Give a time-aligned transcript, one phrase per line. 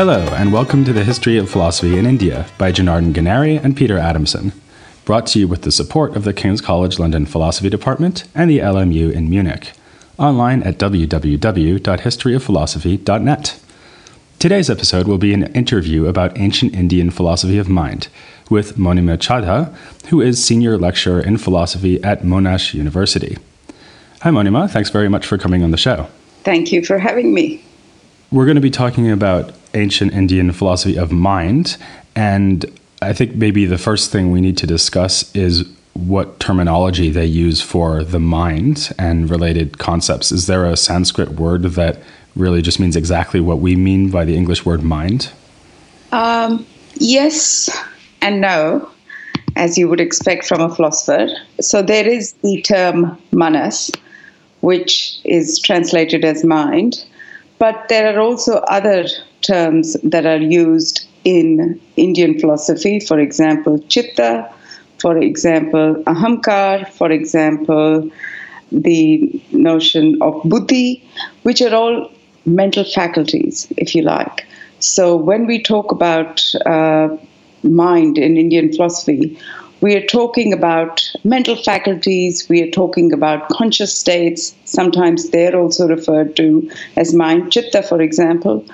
[0.00, 3.98] Hello, and welcome to the History of Philosophy in India by Janardhan Ganeri and Peter
[3.98, 4.54] Adamson,
[5.04, 8.60] brought to you with the support of the King's College London Philosophy Department and the
[8.60, 9.72] LMU in Munich,
[10.16, 13.60] online at www.historyofphilosophy.net.
[14.38, 18.08] Today's episode will be an interview about ancient Indian philosophy of mind
[18.48, 19.70] with Monima Chadha,
[20.06, 23.36] who is senior lecturer in philosophy at Monash University.
[24.22, 24.70] Hi, Monima.
[24.70, 26.08] Thanks very much for coming on the show.
[26.42, 27.62] Thank you for having me.
[28.32, 31.76] We're going to be talking about ancient Indian philosophy of mind.
[32.14, 32.64] And
[33.02, 37.60] I think maybe the first thing we need to discuss is what terminology they use
[37.60, 40.30] for the mind and related concepts.
[40.30, 42.00] Is there a Sanskrit word that
[42.36, 45.32] really just means exactly what we mean by the English word mind?
[46.12, 47.68] Um, yes
[48.22, 48.88] and no,
[49.56, 51.28] as you would expect from a philosopher.
[51.60, 53.90] So there is the term manas,
[54.60, 57.04] which is translated as mind.
[57.60, 59.04] But there are also other
[59.42, 64.50] terms that are used in Indian philosophy, for example, chitta,
[64.98, 68.10] for example, ahamkar, for example,
[68.72, 71.04] the notion of buddhi,
[71.42, 72.10] which are all
[72.46, 74.46] mental faculties, if you like.
[74.78, 77.08] So when we talk about uh,
[77.62, 79.38] mind in Indian philosophy,
[79.80, 84.54] we are talking about mental faculties, we are talking about conscious states.
[84.64, 88.64] Sometimes they're also referred to as mind, chitta, for example,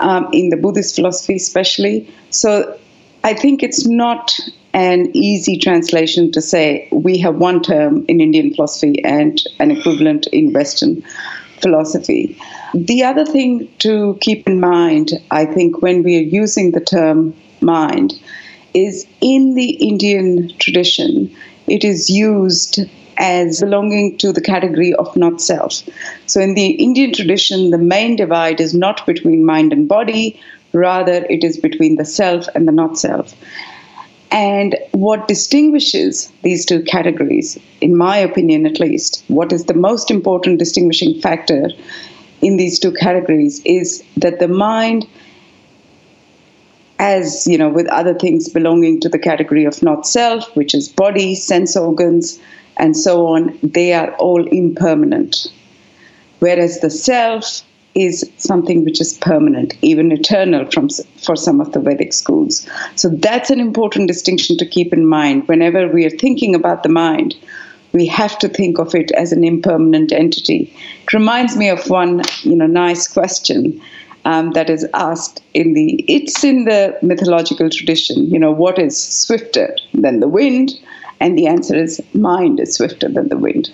[0.00, 2.08] um, in the Buddhist philosophy, especially.
[2.30, 2.78] So
[3.24, 4.38] I think it's not
[4.74, 10.26] an easy translation to say we have one term in Indian philosophy and an equivalent
[10.28, 11.02] in Western
[11.60, 12.38] philosophy.
[12.74, 17.34] The other thing to keep in mind, I think, when we are using the term
[17.60, 18.14] mind,
[18.74, 21.34] is in the Indian tradition,
[21.66, 22.80] it is used
[23.18, 25.82] as belonging to the category of not self.
[26.26, 30.40] So, in the Indian tradition, the main divide is not between mind and body,
[30.72, 33.34] rather, it is between the self and the not self.
[34.30, 40.10] And what distinguishes these two categories, in my opinion at least, what is the most
[40.10, 41.68] important distinguishing factor
[42.40, 45.06] in these two categories is that the mind
[47.02, 50.88] as you know with other things belonging to the category of not self which is
[50.88, 52.38] body sense organs
[52.76, 55.52] and so on they are all impermanent.
[56.38, 57.62] Whereas the self
[57.94, 60.88] is something which is permanent even eternal from
[61.26, 62.66] for some of the vedic schools.
[62.94, 65.48] So that's an important distinction to keep in mind.
[65.48, 67.34] Whenever we are thinking about the mind
[67.92, 70.74] we have to think of it as an impermanent entity.
[71.02, 73.82] It reminds me of one you know nice question
[74.24, 78.96] um, that is asked in the it's in the mythological tradition you know what is
[78.96, 80.72] swifter than the wind?
[81.20, 83.70] And the answer is mind is swifter than the wind.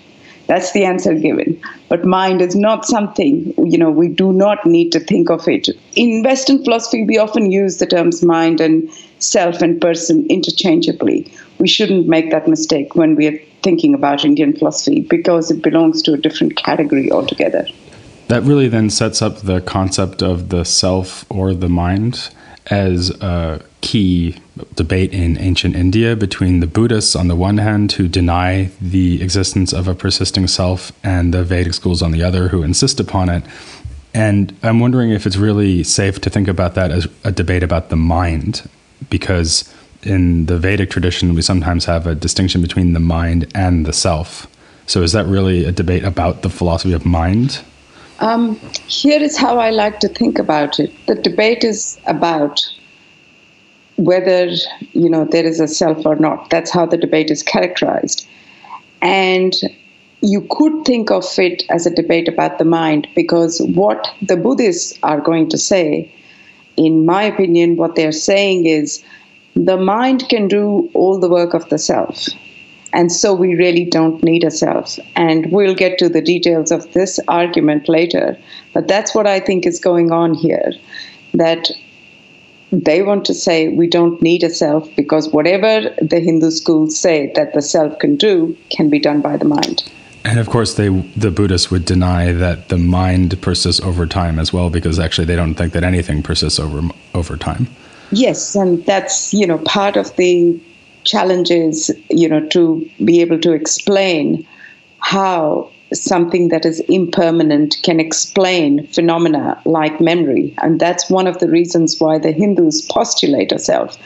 [0.49, 1.59] That's the answer given.
[1.89, 5.69] But mind is not something you know we do not need to think of it.
[5.95, 11.33] In western philosophy we often use the terms mind and self and person interchangeably.
[11.59, 16.03] We shouldn't make that mistake when we are thinking about indian philosophy because it belongs
[16.03, 17.67] to a different category altogether
[18.29, 22.31] that really then sets up the concept of the self or the mind
[22.71, 24.37] as a key
[24.75, 29.73] debate in ancient India between the Buddhists on the one hand, who deny the existence
[29.73, 33.43] of a persisting self, and the Vedic schools on the other, who insist upon it.
[34.13, 37.89] And I'm wondering if it's really safe to think about that as a debate about
[37.89, 38.69] the mind,
[39.09, 39.73] because
[40.03, 44.47] in the Vedic tradition, we sometimes have a distinction between the mind and the self.
[44.87, 47.61] So is that really a debate about the philosophy of mind?
[48.21, 48.59] Um,
[48.89, 50.93] here is how I like to think about it.
[51.07, 52.61] The debate is about
[53.97, 54.47] whether
[54.93, 56.51] you know there is a self or not.
[56.51, 58.27] That's how the debate is characterized,
[59.03, 59.55] and
[60.21, 64.99] you could think of it as a debate about the mind because what the Buddhists
[65.05, 66.13] are going to say,
[66.77, 69.05] in my opinion, what they're saying is
[69.55, 72.29] the mind can do all the work of the self
[72.93, 74.99] and so we really don't need a self.
[75.15, 78.39] And we'll get to the details of this argument later.
[78.73, 80.73] But that's what I think is going on here
[81.35, 81.71] that
[82.71, 87.33] they want to say we don't need a self because whatever the Hindu schools say
[87.35, 89.91] that the self can do can be done by the mind.
[90.25, 94.53] And of course, they the Buddhists would deny that the mind persists over time as
[94.53, 96.83] well, because actually they don't think that anything persists over
[97.15, 97.69] over time.
[98.11, 100.61] Yes, and that's you know part of the
[101.09, 104.47] challenges, you know, to be able to explain
[104.99, 110.55] how something that is impermanent can explain phenomena like memory.
[110.59, 113.97] And that's one of the reasons why the Hindus postulate a self.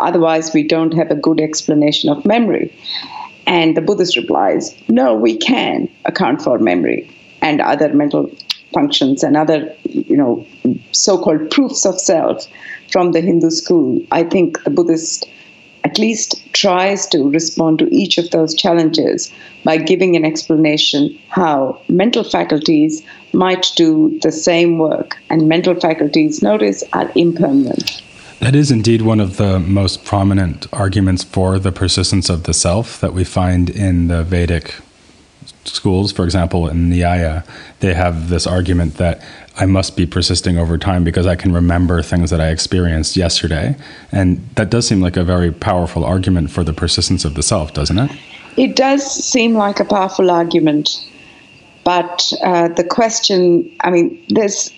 [0.00, 2.74] Otherwise, we don't have a good explanation of memory.
[3.46, 7.08] And the Buddhist replies, no, we can account for memory
[7.40, 8.30] and other mental
[8.74, 10.44] functions and other, you know,
[10.90, 12.48] so-called proofs of self
[12.90, 15.26] from the Hindu school, I think the Buddhist
[15.88, 19.32] at least tries to respond to each of those challenges
[19.64, 23.02] by giving an explanation how mental faculties
[23.32, 28.02] might do the same work and mental faculties notice are impermanent.
[28.40, 33.00] That is indeed one of the most prominent arguments for the persistence of the self
[33.00, 34.74] that we find in the Vedic
[35.74, 36.12] schools.
[36.12, 37.46] For example, in Nyaya,
[37.80, 39.22] they have this argument that
[39.56, 43.76] I must be persisting over time because I can remember things that I experienced yesterday.
[44.12, 47.74] And that does seem like a very powerful argument for the persistence of the self,
[47.74, 48.10] doesn't it?
[48.56, 51.04] It does seem like a powerful argument.
[51.84, 54.72] But uh, the question, I mean, there's,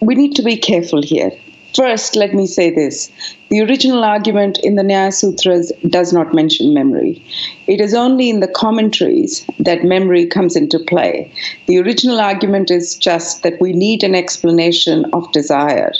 [0.00, 1.32] we need to be careful here.
[1.74, 3.10] First, let me say this.
[3.48, 7.22] The original argument in the Nyaya Sutras does not mention memory.
[7.66, 11.32] It is only in the commentaries that memory comes into play.
[11.66, 15.92] The original argument is just that we need an explanation of desire.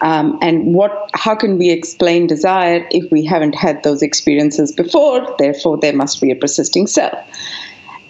[0.00, 5.34] Um, and what how can we explain desire if we haven't had those experiences before
[5.38, 7.18] therefore there must be a persisting self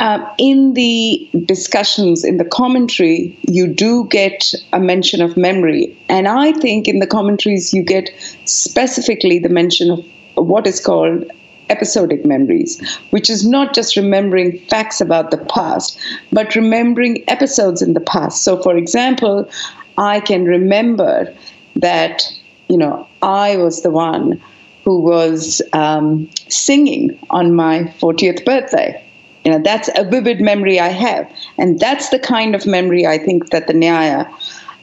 [0.00, 5.97] um, in the discussions, in the commentary, you do get a mention of memory.
[6.09, 8.11] And I think in the commentaries, you get
[8.45, 9.91] specifically the mention
[10.37, 11.31] of what is called
[11.69, 12.81] episodic memories,
[13.11, 15.99] which is not just remembering facts about the past,
[16.33, 18.45] but remembering episodes in the past.
[18.45, 19.50] So, for example,
[19.99, 21.35] I can remember
[21.77, 22.23] that,
[22.69, 24.41] you know, I was the one
[24.85, 29.05] who was um, singing on my 40th birthday
[29.49, 31.27] you know, that's a vivid memory I have.
[31.56, 34.31] And that's the kind of memory I think that the Nyaya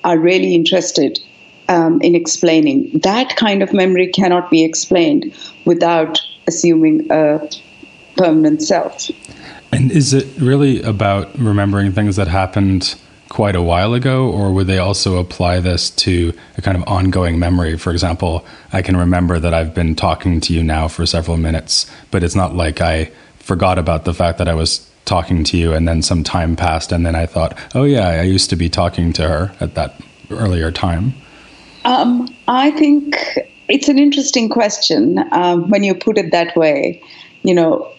[0.03, 1.19] are really interested
[1.69, 2.89] um, in explaining.
[3.03, 5.31] That kind of memory cannot be explained
[5.65, 7.47] without assuming a
[8.17, 9.11] permanent self.
[9.71, 12.95] And is it really about remembering things that happened
[13.29, 17.37] quite a while ago, or would they also apply this to a kind of ongoing
[17.37, 17.77] memory?
[17.77, 21.85] For example, I can remember that I've been talking to you now for several minutes,
[22.09, 23.11] but it's not like I
[23.45, 26.91] forgot about the fact that I was talking to you and then some time passed
[26.91, 30.01] and then I thought, oh yeah, I used to be talking to her at that
[30.31, 31.13] earlier time?
[31.85, 33.15] Um, I think
[33.69, 37.03] it's an interesting question um, when you put it that way.
[37.43, 37.93] You know,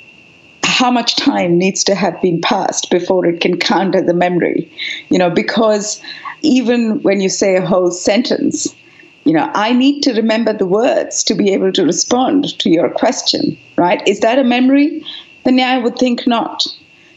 [0.64, 4.68] how much time needs to have been passed before it can count as a memory?
[5.10, 6.02] You know, because
[6.42, 8.74] even when you say a whole sentence,
[9.22, 12.90] you know, I need to remember the words to be able to respond to your
[12.90, 14.06] question, right?
[14.08, 15.04] Is that a memory?
[15.46, 16.66] Then I would think not.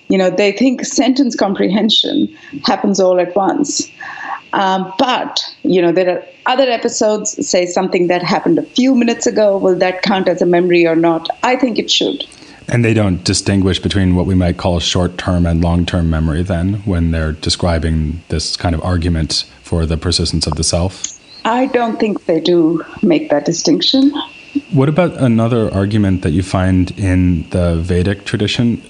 [0.08, 2.36] You know, they think sentence comprehension
[2.66, 3.90] happens all at once.
[4.54, 9.28] Um, but, you know, there are other episodes, say something that happened a few minutes
[9.28, 9.58] ago.
[9.58, 11.30] Will that count as a memory or not?
[11.44, 12.26] I think it should.
[12.68, 16.44] And they don't distinguish between what we might call short term and long term memory
[16.44, 21.20] then when they're describing this kind of argument for the persistence of the self?
[21.46, 24.12] I don't think they do make that distinction.
[24.72, 28.82] What about another argument that you find in the Vedic tradition,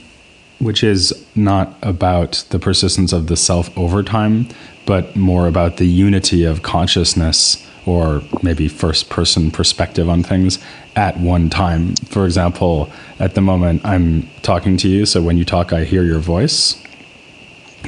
[0.60, 4.48] which is not about the persistence of the self over time,
[4.86, 10.60] but more about the unity of consciousness or maybe first person perspective on things
[10.96, 11.96] at one time?
[12.08, 12.89] For example,
[13.20, 16.82] at the moment, I'm talking to you, so when you talk, I hear your voice,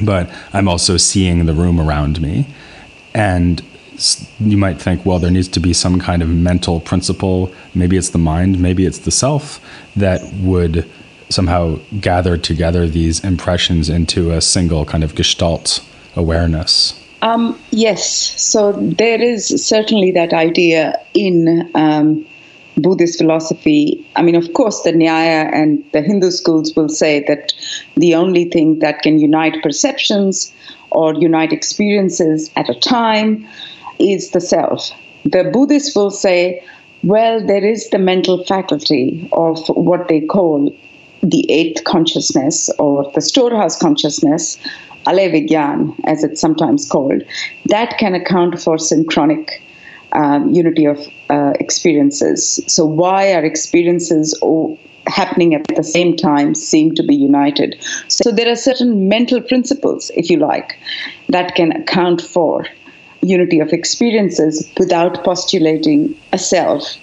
[0.02, 2.46] but I'm also seeing the room around me.
[3.14, 3.62] And
[4.40, 7.52] you might think, well, there needs to be some kind of mental principle.
[7.74, 9.60] Maybe it's the mind, maybe it's the self
[9.96, 10.88] that would
[11.28, 15.84] somehow gather together these impressions into a single kind of gestalt
[16.16, 16.98] awareness.
[17.22, 18.04] Um, yes,
[18.40, 22.26] so there is certainly that idea in um,
[22.76, 24.04] Buddhist philosophy.
[24.16, 27.52] I mean, of course, the Nyaya and the Hindu schools will say that
[27.96, 30.52] the only thing that can unite perceptions
[30.90, 33.46] or unite experiences at a time
[34.02, 34.90] is the self.
[35.24, 36.62] The Buddhists will say,
[37.04, 40.74] well, there is the mental faculty of what they call
[41.22, 44.58] the eighth consciousness or the storehouse consciousness,
[45.06, 47.22] alevigyan, as it's sometimes called,
[47.66, 49.62] that can account for synchronic
[50.12, 50.98] um, unity of
[51.30, 52.60] uh, experiences.
[52.66, 57.82] So, why are experiences all happening at the same time seem to be united?
[58.08, 60.78] So, there are certain mental principles, if you like,
[61.28, 62.66] that can account for
[63.22, 66.96] unity of experiences without postulating a self.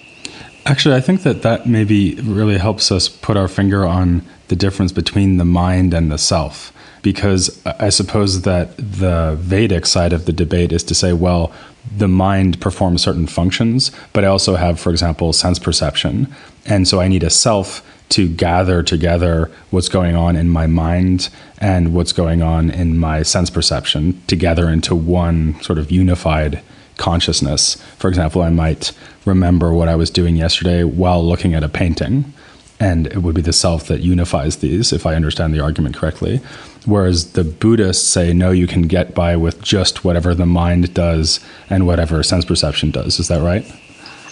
[0.66, 4.92] Actually, I think that that maybe really helps us put our finger on the difference
[4.92, 6.72] between the mind and the self.
[7.02, 11.50] Because I suppose that the Vedic side of the debate is to say, well,
[11.96, 16.28] the mind performs certain functions, but I also have, for example, sense perception.
[16.66, 21.28] And so I need a self to gather together what's going on in my mind
[21.58, 26.62] and what's going on in my sense perception together into one sort of unified
[26.96, 27.76] consciousness.
[27.98, 28.92] For example, I might
[29.24, 32.32] remember what I was doing yesterday while looking at a painting,
[32.78, 36.40] and it would be the self that unifies these, if I understand the argument correctly.
[36.86, 41.40] Whereas the Buddhists say, no, you can get by with just whatever the mind does
[41.68, 43.20] and whatever sense perception does.
[43.20, 43.70] Is that right?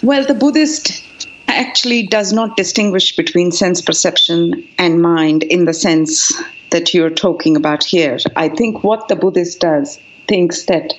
[0.02, 6.32] Well, the Buddhist actually does not distinguish between sense perception and mind in the sense
[6.70, 8.18] that you're talking about here.
[8.36, 10.94] I think what the Buddhist does thinks that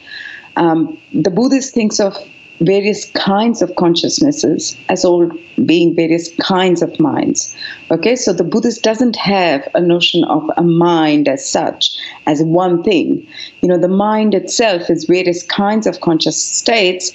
[0.56, 2.18] um, the Buddhist thinks of
[2.60, 5.32] various kinds of consciousnesses as all
[5.66, 7.56] being various kinds of minds.
[7.90, 12.84] Okay, so the Buddhist doesn't have a notion of a mind as such, as one
[12.84, 13.26] thing.
[13.62, 17.14] You know, the mind itself is various kinds of conscious states.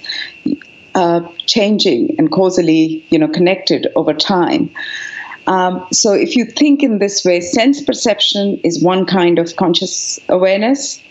[1.47, 4.71] Changing and causally, you know, connected over time.
[5.47, 10.19] Um, so if you think in this way, sense perception is one kind of conscious
[10.29, 11.03] awareness.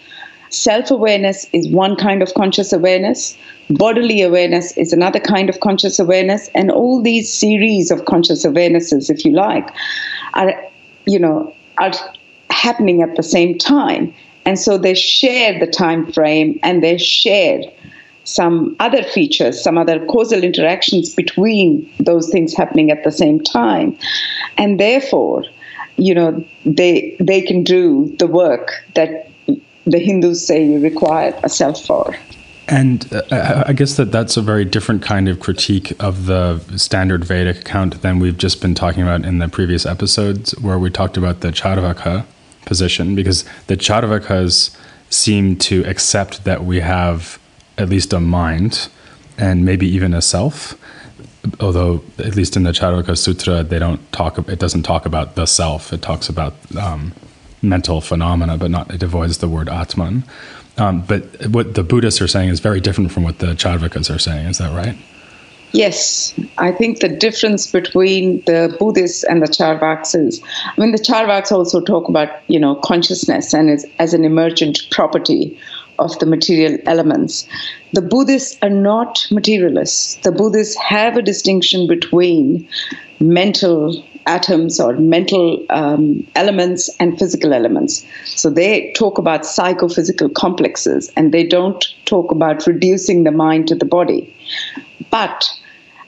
[0.50, 3.38] Self awareness is one kind of conscious awareness.
[3.70, 6.50] Bodily awareness is another kind of conscious awareness.
[6.56, 9.68] And all these series of conscious awarenesses, if you like,
[10.34, 10.54] are,
[11.06, 11.92] you know, are
[12.50, 14.14] happening at the same time.
[14.46, 17.62] And so they share the time frame and they share
[18.24, 23.98] some other features, some other causal interactions between those things happening at the same time.
[24.58, 25.44] And therefore,
[25.98, 29.30] you know, they they can do the work that
[29.86, 32.16] the Hindus say you require a self for.
[32.70, 37.26] And uh, I guess that that's a very different kind of critique of the standard
[37.26, 41.18] Vedic account than we've just been talking about in the previous episodes, where we talked
[41.18, 42.26] about the Charvaka
[42.66, 44.76] position, because the Charvakas
[45.10, 47.38] seem to accept that we have
[47.78, 48.90] at least a mind
[49.38, 50.78] and maybe even a self.
[51.60, 54.38] Although, at least in the Charvaka Sutra, they don't talk.
[54.48, 55.92] It doesn't talk about the self.
[55.92, 57.14] It talks about um,
[57.62, 60.24] mental phenomena, but not it avoids the word Atman.
[60.78, 64.20] Um, but what the Buddhists are saying is very different from what the Charvakas are
[64.20, 64.48] saying.
[64.48, 64.98] Is that right?
[65.74, 71.00] Yes, I think the difference between the Buddhists and the Charvaks is, I mean, the
[71.00, 75.60] Charvakas also talk about you know consciousness and as, as an emergent property
[76.00, 77.48] of the material elements.
[77.94, 80.16] The Buddhists are not materialists.
[80.18, 82.68] The Buddhists have a distinction between
[83.20, 88.06] mental atoms or mental um, elements and physical elements.
[88.26, 93.76] So they talk about psychophysical complexes and they don't talk about reducing the mind to
[93.76, 94.34] the body.
[95.10, 95.46] But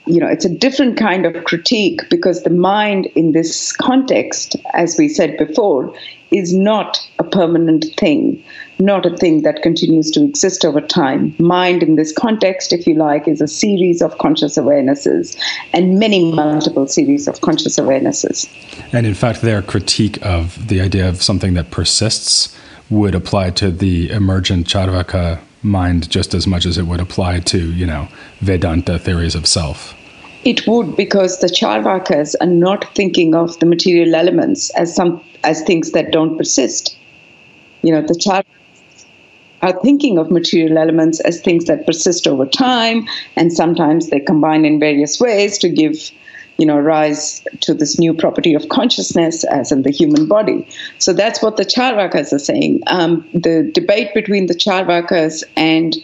[0.08, 4.98] you know, it's a different kind of critique because the mind in this context, as
[4.98, 5.94] we said before,
[6.30, 8.44] is not a permanent thing,
[8.80, 11.36] not a thing that continues to exist over time.
[11.40, 15.38] Mind in this context, if you like, is a series of conscious awarenesses
[15.74, 18.50] and many multiple series of conscious awarenesses.
[18.94, 22.58] And in fact, their critique of the idea of something that persists
[22.90, 27.72] would apply to the emergent Charvaka mind just as much as it would apply to,
[27.74, 28.08] you know,
[28.42, 29.96] Vedanta theories of self.
[30.44, 35.64] It would because the Charvakas are not thinking of the material elements as some as
[35.64, 36.96] things that don't persist.
[37.82, 38.46] You know, the Charvakas
[39.66, 44.64] are thinking of material elements as things that persist over time, and sometimes they combine
[44.64, 46.12] in various ways to give
[46.58, 50.66] you know, rise to this new property of consciousness as in the human body.
[51.00, 52.82] So that's what the Charvakas are saying.
[52.88, 55.98] Um, the debate between the Charvakas and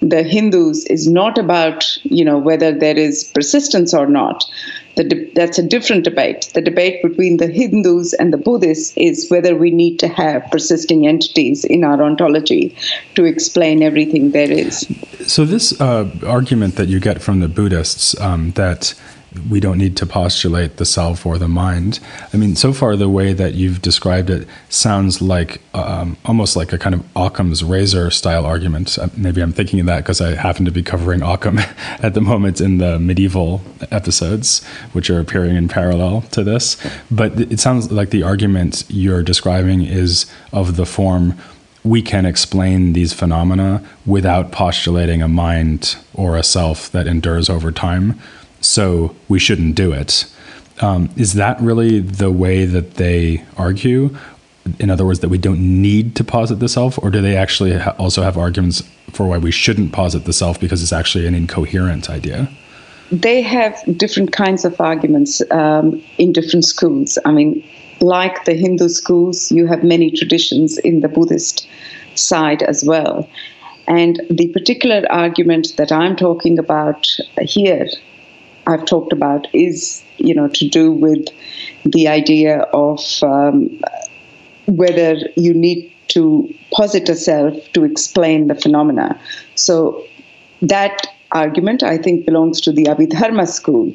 [0.00, 4.44] the Hindus is not about, you know, whether there is persistence or not.
[5.02, 6.50] De- that's a different debate.
[6.54, 11.06] The debate between the Hindus and the Buddhists is whether we need to have persisting
[11.06, 12.74] entities in our ontology
[13.16, 14.86] to explain everything there is.
[15.26, 18.94] So, this uh, argument that you get from the Buddhists um, that
[19.50, 22.00] we don't need to postulate the self or the mind.
[22.32, 26.72] I mean, so far the way that you've described it sounds like um, almost like
[26.72, 28.98] a kind of Occam's razor style argument.
[28.98, 31.58] Uh, maybe I'm thinking of that because I happen to be covering Occam
[32.00, 33.60] at the moment in the medieval
[33.90, 36.76] episodes, which are appearing in parallel to this.
[37.10, 41.36] But it sounds like the argument you're describing is of the form
[41.82, 47.70] we can explain these phenomena without postulating a mind or a self that endures over
[47.70, 48.18] time
[48.64, 50.26] so we shouldn't do it.
[50.80, 54.16] Um, is that really the way that they argue?
[54.78, 57.78] In other words, that we don't need to posit the self, or do they actually
[57.78, 61.34] ha- also have arguments for why we shouldn't posit the self because it's actually an
[61.34, 62.48] incoherent idea?
[63.12, 67.18] They have different kinds of arguments um, in different schools.
[67.24, 67.62] I mean,
[68.00, 71.68] like the Hindu schools, you have many traditions in the Buddhist
[72.14, 73.28] side as well.
[73.86, 77.06] And the particular argument that I'm talking about
[77.42, 77.86] here
[78.66, 81.28] I've talked about is, you know, to do with
[81.84, 83.80] the idea of um,
[84.66, 89.18] whether you need to posit a self to explain the phenomena.
[89.54, 90.04] So
[90.62, 93.92] that argument, I think, belongs to the Abhidharma school.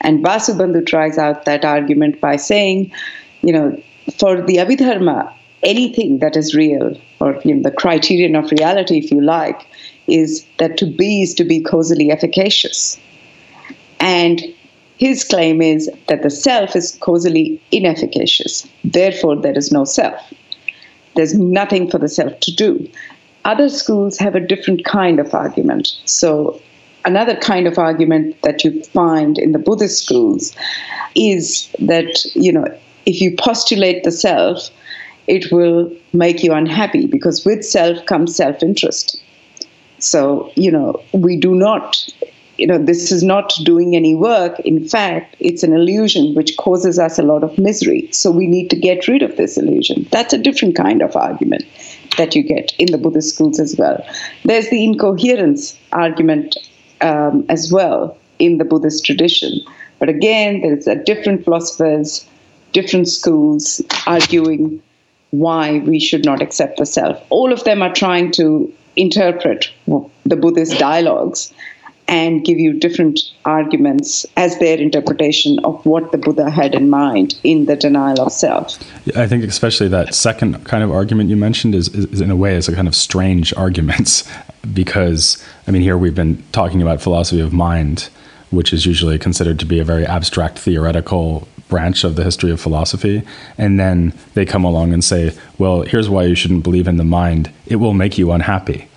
[0.00, 2.92] And Vasubandhu tries out that argument by saying,
[3.42, 3.80] you know,
[4.18, 9.10] for the Abhidharma, anything that is real, or you know, the criterion of reality, if
[9.10, 9.66] you like,
[10.06, 12.98] is that to be is to be causally efficacious.
[14.02, 14.42] And
[14.98, 18.68] his claim is that the self is causally inefficacious.
[18.84, 20.20] Therefore, there is no self.
[21.14, 22.88] There's nothing for the self to do.
[23.44, 25.96] Other schools have a different kind of argument.
[26.04, 26.60] So,
[27.04, 30.54] another kind of argument that you find in the Buddhist schools
[31.14, 32.66] is that, you know,
[33.06, 34.68] if you postulate the self,
[35.28, 39.22] it will make you unhappy because with self comes self interest.
[39.98, 41.96] So, you know, we do not,
[42.58, 44.60] you know, this is not doing any work.
[44.60, 48.08] In fact, it's an illusion which causes us a lot of misery.
[48.12, 50.06] So we need to get rid of this illusion.
[50.10, 51.64] That's a different kind of argument
[52.18, 54.04] that you get in the Buddhist schools as well.
[54.44, 56.56] There's the incoherence argument
[57.00, 59.60] um, as well in the Buddhist tradition.
[59.98, 62.26] But again, there's a different philosophers,
[62.72, 64.82] different schools arguing
[65.30, 67.24] why we should not accept the self.
[67.30, 69.70] All of them are trying to interpret
[70.26, 71.52] the Buddhist dialogues
[72.08, 77.38] and give you different arguments as their interpretation of what the Buddha had in mind
[77.44, 78.78] in the denial of self.
[79.16, 82.54] I think especially that second kind of argument you mentioned is, is, in a way
[82.54, 84.28] is a kind of strange arguments
[84.74, 88.08] because I mean here we've been talking about philosophy of mind,
[88.50, 92.60] which is usually considered to be a very abstract theoretical branch of the history of
[92.60, 93.22] philosophy.
[93.56, 97.04] And then they come along and say well here's why you shouldn't believe in the
[97.04, 97.50] mind.
[97.66, 98.88] It will make you unhappy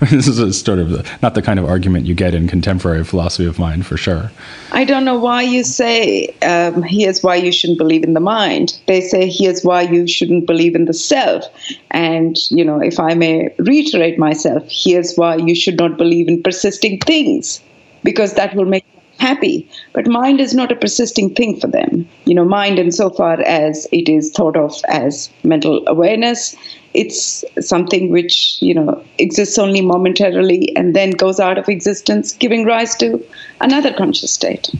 [0.10, 3.46] this is a sort of not the kind of argument you get in contemporary philosophy
[3.46, 4.30] of mind for sure.
[4.72, 8.78] I don't know why you say um, here's why you shouldn't believe in the mind.
[8.86, 11.44] They say here's why you shouldn't believe in the self.
[11.90, 16.42] And you know if i may reiterate myself here's why you should not believe in
[16.42, 17.60] persisting things
[18.02, 18.84] because that will make
[19.20, 19.68] happy.
[19.92, 22.08] But mind is not a persisting thing for them.
[22.24, 26.56] You know, mind, insofar as it is thought of as mental awareness,
[26.94, 32.64] it's something which, you know, exists only momentarily and then goes out of existence, giving
[32.64, 33.24] rise to
[33.60, 34.70] another conscious state.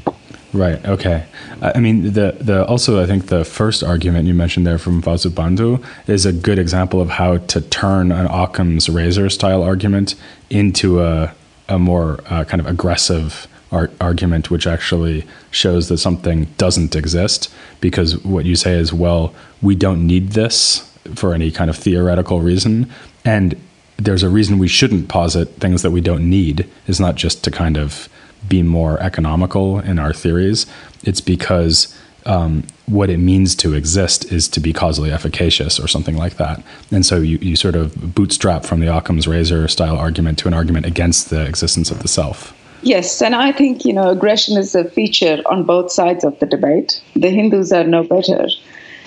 [0.53, 0.85] Right.
[0.85, 1.25] Okay.
[1.63, 5.85] I mean, the the also I think the first argument you mentioned there from Vasubandhu
[6.09, 10.17] is a good example of how to turn an Occam's razor style argument
[10.49, 11.33] into a
[11.69, 17.53] a more uh, kind of aggressive ar- argument which actually shows that something doesn't exist
[17.81, 22.41] because what you say is well we don't need this for any kind of theoretical
[22.41, 22.91] reason
[23.25, 23.57] and
[23.97, 27.51] there's a reason we shouldn't posit things that we don't need is not just to
[27.51, 28.09] kind of
[28.49, 30.67] be more economical in our theories
[31.05, 31.95] it's because
[32.27, 36.63] um, what it means to exist is to be causally efficacious or something like that.
[36.91, 40.55] And so you, you sort of bootstrap from the Occam's razor style argument to an
[40.55, 42.55] argument against the existence of the self.
[42.83, 46.47] Yes, and I think you know aggression is a feature on both sides of the
[46.47, 47.01] debate.
[47.15, 48.49] The Hindus are no better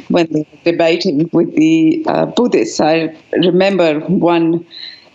[0.10, 2.80] when they're debating with the uh, Buddhists.
[2.80, 4.66] I remember one,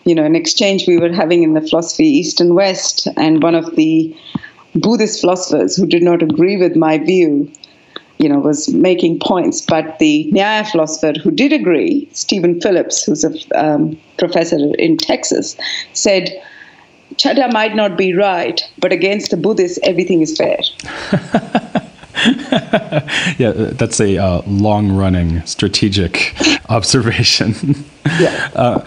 [0.05, 3.55] you know, an exchange we were having in the philosophy East and West, and one
[3.55, 4.15] of the
[4.75, 7.51] Buddhist philosophers who did not agree with my view,
[8.19, 9.61] you know, was making points.
[9.61, 15.57] But the Nyaya philosopher who did agree, Stephen Phillips, who's a um, professor in Texas,
[15.93, 16.31] said
[17.15, 20.59] Chadha might not be right, but against the Buddhists, everything is fair.
[23.39, 26.35] yeah, that's a uh, long running strategic
[26.69, 27.55] observation.
[28.21, 28.51] yeah.
[28.55, 28.85] Uh,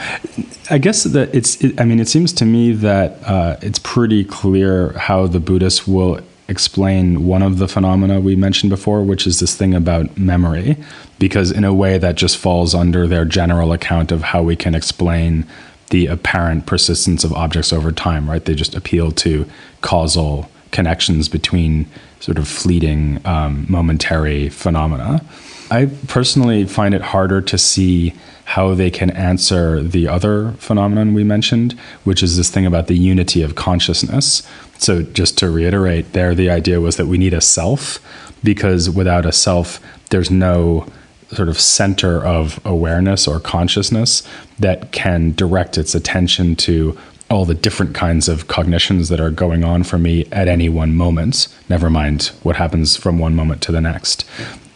[0.69, 4.23] I guess that it's, it, I mean, it seems to me that uh, it's pretty
[4.23, 9.39] clear how the Buddhists will explain one of the phenomena we mentioned before, which is
[9.39, 10.77] this thing about memory,
[11.17, 14.75] because in a way that just falls under their general account of how we can
[14.75, 15.45] explain
[15.91, 18.43] the apparent persistence of objects over time, right?
[18.43, 19.45] They just appeal to
[19.81, 21.85] causal connections between
[22.19, 25.23] sort of fleeting, um, momentary phenomena.
[25.69, 28.13] I personally find it harder to see
[28.45, 31.73] how they can answer the other phenomenon we mentioned,
[32.03, 34.43] which is this thing about the unity of consciousness.
[34.77, 37.99] So, just to reiterate, there the idea was that we need a self
[38.43, 40.85] because without a self, there's no
[41.33, 44.23] sort of center of awareness or consciousness
[44.59, 46.97] that can direct its attention to
[47.29, 50.93] all the different kinds of cognitions that are going on for me at any one
[50.93, 54.25] moment, never mind what happens from one moment to the next.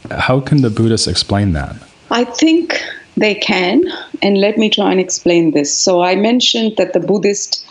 [0.10, 1.76] How can the Buddhists explain that?
[2.12, 2.82] I think
[3.18, 3.84] they can,
[4.22, 5.76] and let me try and explain this.
[5.76, 7.65] So, I mentioned that the Buddhist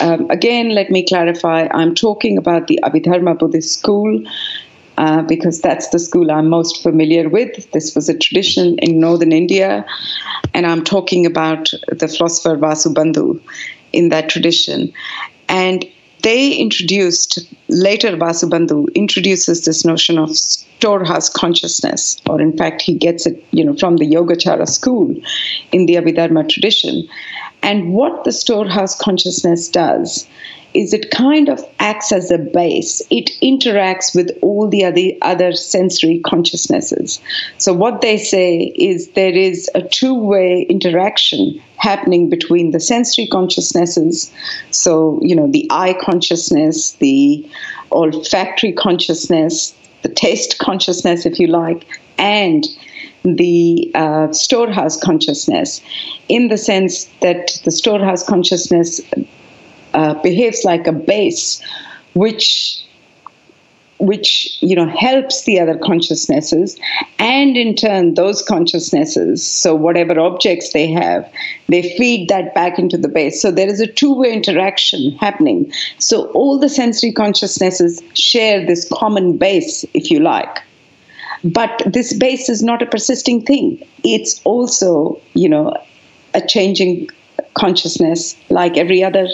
[0.00, 4.22] um, again, let me clarify I'm talking about the Abhidharma Buddhist school.
[4.98, 7.70] Uh, because that's the school I'm most familiar with.
[7.70, 9.86] This was a tradition in northern India,
[10.54, 13.40] and I'm talking about the philosopher Vasubandhu
[13.92, 14.92] in that tradition.
[15.48, 15.86] And
[16.22, 23.24] they introduced, later Vasubandhu introduces this notion of storehouse consciousness, or in fact, he gets
[23.24, 25.14] it you know, from the Yogacara school
[25.70, 27.08] in the Abhidharma tradition.
[27.62, 30.26] And what the storehouse consciousness does
[30.78, 33.02] is it kind of acts as a base.
[33.10, 37.20] It interacts with all the other, other sensory consciousnesses.
[37.58, 43.26] So, what they say is there is a two way interaction happening between the sensory
[43.26, 44.32] consciousnesses.
[44.70, 47.44] So, you know, the eye consciousness, the
[47.90, 51.86] olfactory consciousness, the taste consciousness, if you like,
[52.18, 52.64] and
[53.24, 55.80] the uh, storehouse consciousness
[56.28, 59.00] in the sense that the storehouse consciousness
[59.94, 61.62] uh, behaves like a base
[62.14, 62.82] which
[63.98, 66.78] which you know helps the other consciousnesses.
[67.18, 71.30] And in turn those consciousnesses so whatever objects they have
[71.68, 73.42] they feed that back into the base.
[73.42, 75.72] So there is a two-way interaction happening.
[75.98, 80.62] So all the sensory consciousnesses share this common base if you like.
[81.44, 83.84] But this base is not a persisting thing.
[84.04, 85.76] It's also you know
[86.34, 87.08] a changing
[87.54, 89.28] consciousness like every other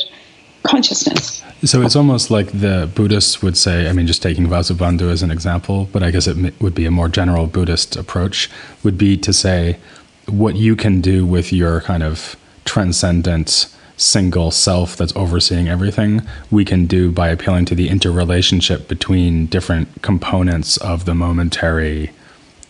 [0.65, 1.43] consciousness.
[1.63, 5.31] So it's almost like the Buddhists would say, I mean, just taking Vasubandhu as an
[5.31, 8.51] example, but I guess it would be a more general Buddhist approach,
[8.83, 9.79] would be to say
[10.27, 16.65] what you can do with your kind of transcendent single self that's overseeing everything, we
[16.65, 22.11] can do by appealing to the interrelationship between different components of the momentary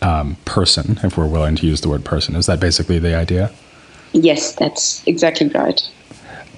[0.02, 2.36] um, person, if we're willing to use the word person.
[2.36, 3.50] Is that basically the idea?
[4.12, 5.80] Yes, that's exactly right.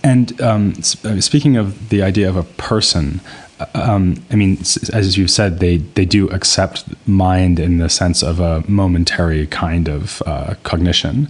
[0.07, 3.21] And um, uh, speaking of the idea of a person,
[3.59, 4.57] uh, um, I mean,
[4.93, 9.89] as you said, they, they do accept mind in the sense of a momentary kind
[9.89, 11.27] of uh, cognition.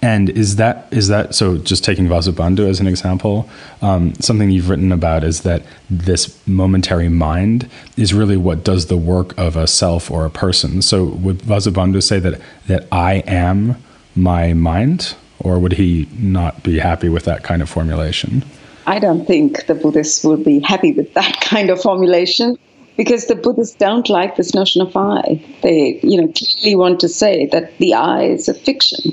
[0.00, 1.58] And is that is that so?
[1.58, 3.48] Just taking Vasubandhu as an example,
[3.82, 8.96] um, something you've written about is that this momentary mind is really what does the
[8.96, 10.80] work of a self or a person.
[10.80, 13.82] So would Vasubandhu say that that I am
[14.14, 15.16] my mind?
[15.40, 18.44] Or would he not be happy with that kind of formulation?
[18.86, 22.56] I don't think the Buddhists would be happy with that kind of formulation
[22.96, 25.42] because the Buddhists don't like this notion of I.
[25.62, 29.12] They, you know, clearly want to say that the I is a fiction.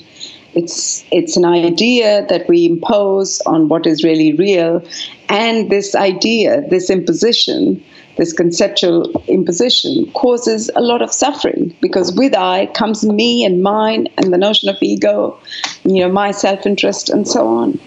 [0.55, 4.83] It's it's an idea that we impose on what is really real,
[5.29, 7.83] and this idea, this imposition,
[8.17, 14.07] this conceptual imposition causes a lot of suffering because with I comes me and mine
[14.17, 15.37] and the notion of ego,
[15.83, 17.79] you know, my self interest and so on.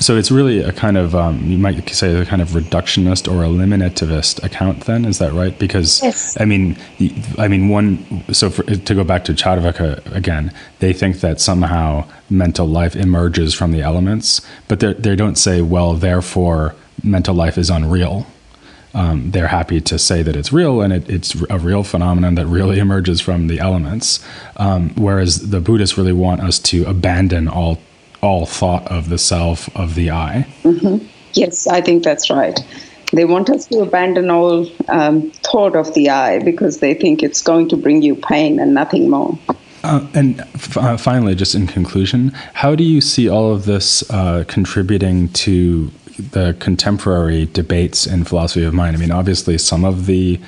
[0.00, 3.44] So it's really a kind of um, you might say a kind of reductionist or
[3.44, 4.86] eliminativist account.
[4.86, 5.56] Then is that right?
[5.58, 6.40] Because yes.
[6.40, 6.76] I mean,
[7.38, 8.24] I mean one.
[8.32, 13.54] So for, to go back to Charvaka again, they think that somehow mental life emerges
[13.54, 18.26] from the elements, but they don't say, well, therefore mental life is unreal
[18.94, 22.46] um, they're happy to say that it's real and it, it's a real phenomenon that
[22.46, 24.24] really emerges from the elements.
[24.56, 27.78] Um, whereas the Buddhists really want us to abandon all
[28.22, 30.46] all thought of the self of the I.
[30.62, 31.06] Mm-hmm.
[31.34, 32.58] Yes, I think that's right.
[33.12, 37.42] They want us to abandon all um, thought of the I because they think it's
[37.42, 39.36] going to bring you pain and nothing more.
[39.82, 44.08] Uh, and f- uh, finally, just in conclusion, how do you see all of this
[44.10, 48.96] uh, contributing to the contemporary debates in philosophy of mind.
[48.96, 50.40] I mean, obviously, some of the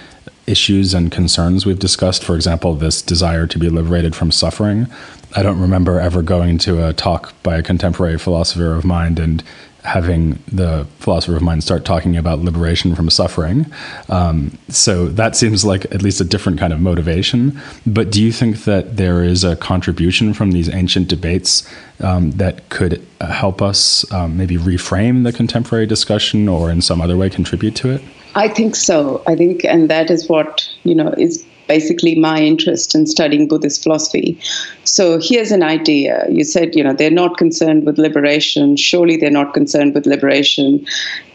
[0.46, 4.86] issues and concerns we've discussed, for example, this desire to be liberated from suffering.
[5.34, 9.42] I don't remember ever going to a talk by a contemporary philosopher of mind and
[9.84, 13.66] having the philosopher of mind start talking about liberation from suffering.
[14.08, 17.60] Um, so that seems like at least a different kind of motivation.
[17.84, 21.68] But do you think that there is a contribution from these ancient debates
[22.00, 27.16] um, that could help us um, maybe reframe the contemporary discussion or in some other
[27.16, 28.02] way contribute to it?
[28.34, 29.22] I think so.
[29.26, 33.82] I think, and that is what you know is basically my interest in studying Buddhist
[33.82, 34.38] philosophy.
[34.84, 36.26] So here's an idea.
[36.38, 38.76] You said, you know, they're not concerned with liberation.
[38.76, 40.84] Surely they're not concerned with liberation,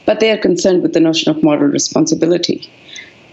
[0.05, 2.59] but they are concerned with the notion of moral responsibility.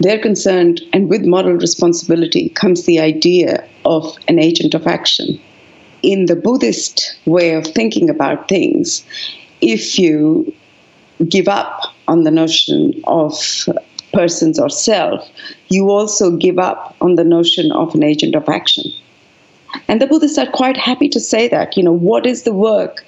[0.01, 3.51] They're concerned, and with moral responsibility comes the idea
[3.85, 5.39] of an agent of action.
[6.03, 9.05] In the Buddhist way of thinking about things,
[9.61, 10.53] if you
[11.29, 13.35] give up on the notion of
[14.15, 15.29] persons or self,
[15.69, 18.85] you also give up on the notion of an agent of action.
[19.89, 21.77] And the Buddhists are quite happy to say that.
[21.77, 23.05] You know, what is the work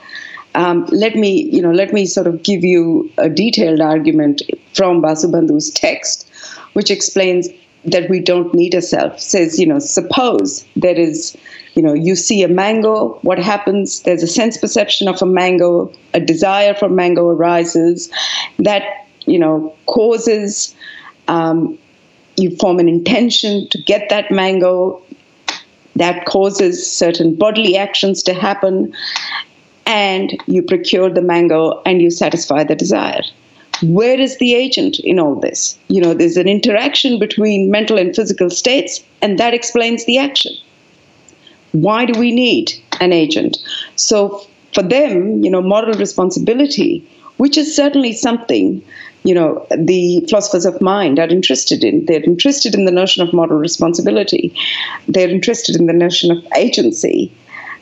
[0.57, 4.43] Um, let me, you know, let me sort of give you a detailed argument
[4.73, 6.27] from Vasubandhu's text,
[6.73, 7.49] which explains
[7.85, 9.21] that we don't need a self.
[9.21, 11.37] Says, you know, suppose there is,
[11.75, 14.01] you know, you see a mango, what happens?
[14.03, 18.11] There's a sense perception of a mango, a desire for mango arises
[18.59, 18.83] that,
[19.27, 20.75] you know, causes
[21.29, 21.79] um,
[22.37, 25.03] you form an intention to get that mango
[25.97, 28.93] that causes certain bodily actions to happen
[29.87, 33.23] and you procure the mango and you satisfy the desire.
[33.83, 35.79] Where is the agent in all this?
[35.89, 40.53] You know there's an interaction between mental and physical states and that explains the action.
[41.73, 43.59] Why do we need an agent?
[43.97, 47.05] So for them you know moral responsibility
[47.39, 48.83] which is certainly something
[49.27, 53.35] you know the philosophers of mind are interested in they're interested in the notion of
[53.35, 54.55] moral responsibility.
[55.09, 57.33] They're interested in the notion of agency.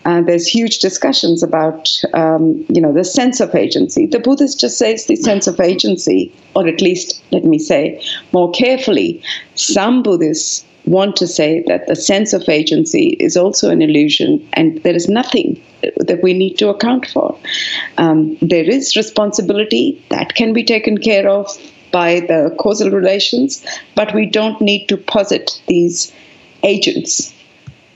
[0.06, 4.06] Uh, there's huge discussions about um, you know the sense of agency.
[4.06, 8.02] The buddhist just says the sense of agency or at least let me say
[8.32, 9.22] more carefully
[9.54, 14.82] some buddhists want to say that the sense of agency is also an illusion and
[14.82, 15.60] there is nothing
[15.96, 17.38] that we need to account for.
[17.98, 21.48] Um, there is responsibility that can be taken care of
[21.90, 26.12] by the causal relations, but we don't need to posit these
[26.62, 27.33] agents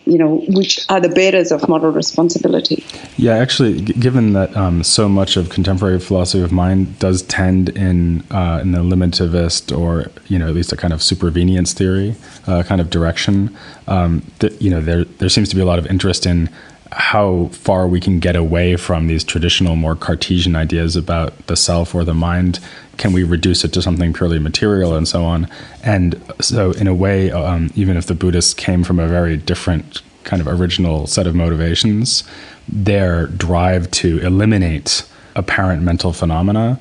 [0.08, 2.84] you know, which are the bearers of moral responsibility.
[3.16, 8.22] Yeah, actually, given that um, so much of contemporary philosophy of mind does tend in
[8.30, 12.16] uh, in the eliminativist or you know at least a kind of supervenience theory
[12.46, 15.78] uh, kind of direction, um, th- you know, there there seems to be a lot
[15.78, 16.48] of interest in
[16.92, 21.94] how far we can get away from these traditional, more Cartesian ideas about the self
[21.94, 22.60] or the mind.
[22.96, 25.48] Can we reduce it to something purely material and so on?
[25.82, 30.02] And so, in a way, um, even if the Buddhists came from a very different
[30.24, 32.24] kind of original set of motivations,
[32.68, 36.80] their drive to eliminate apparent mental phenomena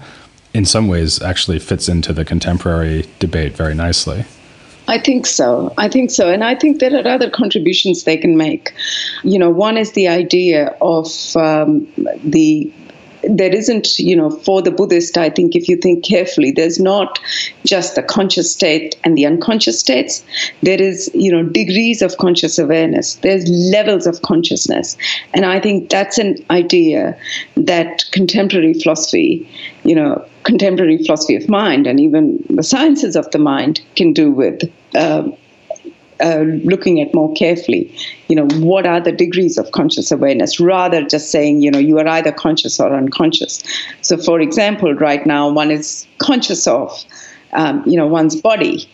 [0.54, 4.26] in some ways actually fits into the contemporary debate very nicely.
[4.88, 5.74] I think so.
[5.78, 6.32] I think so.
[6.32, 8.74] And I think there are other contributions they can make.
[9.24, 11.88] You know, one is the idea of um,
[12.24, 12.72] the
[13.30, 17.20] there isn't, you know, for the Buddhist, I think if you think carefully, there's not
[17.66, 20.24] just the conscious state and the unconscious states.
[20.62, 23.16] There is, you know, degrees of conscious awareness.
[23.16, 24.98] There's levels of consciousness.
[25.34, 27.18] And I think that's an idea
[27.56, 29.50] that contemporary philosophy,
[29.84, 34.32] you know, contemporary philosophy of mind and even the sciences of the mind can do
[34.32, 34.64] with.
[34.96, 35.30] Uh,
[36.22, 37.94] uh, looking at more carefully,
[38.28, 41.98] you know, what are the degrees of conscious awareness rather just saying, you know, you
[42.00, 43.64] are either conscious or unconscious.
[44.02, 46.92] So, for example, right now one is conscious of,
[47.54, 48.90] um, you know, one's body,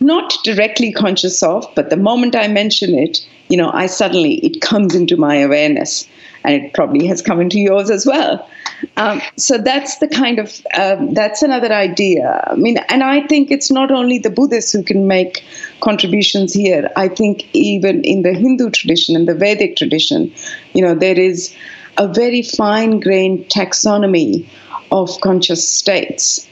[0.00, 4.60] not directly conscious of, but the moment I mention it, you know, I suddenly, it
[4.60, 6.08] comes into my awareness
[6.44, 8.48] and it probably has come into yours as well.
[8.96, 12.44] Um, so that's the kind of um, that's another idea.
[12.46, 15.44] I mean, and I think it's not only the Buddhists who can make
[15.80, 16.90] contributions here.
[16.96, 20.32] I think even in the Hindu tradition and the Vedic tradition,
[20.74, 21.54] you know, there is
[21.96, 24.46] a very fine-grained taxonomy
[24.90, 26.46] of conscious states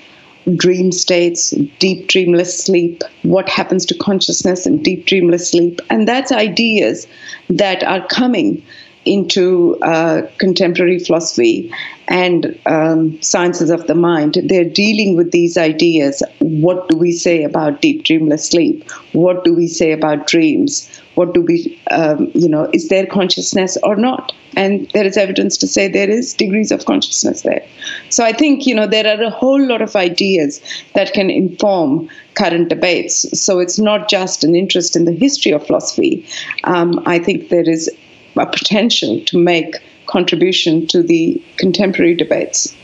[0.57, 5.81] dream states, deep dreamless sleep, what happens to consciousness in deep dreamless sleep.
[5.90, 7.07] And that's ideas
[7.48, 8.62] that are coming
[9.04, 11.72] into uh, contemporary philosophy
[12.08, 14.38] and um, sciences of the mind.
[14.44, 16.22] They're dealing with these ideas.
[16.40, 18.88] What do we say about deep dreamless sleep?
[19.12, 20.88] What do we say about dreams?
[21.14, 24.32] What do we, um, you know, is there consciousness or not?
[24.56, 27.64] And there is evidence to say there is degrees of consciousness there.
[28.10, 30.60] So I think, you know, there are a whole lot of ideas
[30.94, 33.40] that can inform current debates.
[33.40, 36.26] So it's not just an interest in the history of philosophy.
[36.64, 37.90] Um, I think there is
[38.37, 42.75] a potential to make contribution to the contemporary debates.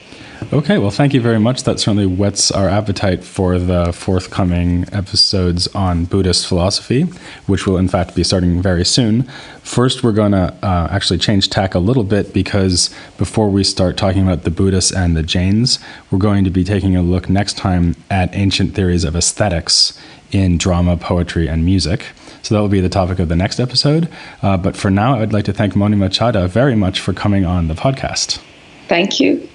[0.52, 1.64] Okay, well, thank you very much.
[1.64, 7.02] That certainly whets our appetite for the forthcoming episodes on Buddhist philosophy,
[7.46, 9.24] which will, in fact, be starting very soon.
[9.62, 13.96] First, we're going to uh, actually change tack a little bit because before we start
[13.96, 15.80] talking about the Buddhists and the Jains,
[16.10, 20.56] we're going to be taking a look next time at ancient theories of aesthetics in
[20.56, 22.06] drama, poetry, and music.
[22.42, 24.08] So that will be the topic of the next episode.
[24.42, 27.68] Uh, but for now, I'd like to thank Monima Chadha very much for coming on
[27.68, 28.40] the podcast.
[28.88, 29.48] Thank you.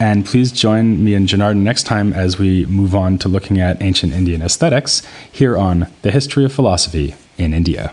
[0.00, 3.82] And please join me and Janardhan next time as we move on to looking at
[3.82, 7.92] ancient Indian aesthetics here on The History of Philosophy in India.